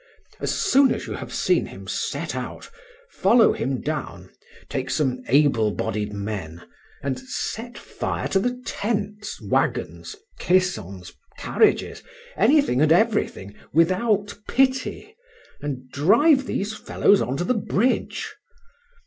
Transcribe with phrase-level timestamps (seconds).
[0.39, 2.71] As soon as you have seen him set out,
[3.07, 4.31] follow him down,
[4.67, 6.63] take some able bodied men,
[7.03, 12.01] and set fire to the tents, wagons, caissons, carriages,
[12.35, 15.15] anything and everything, without pity,
[15.61, 18.33] and drive these fellows on to the bridge.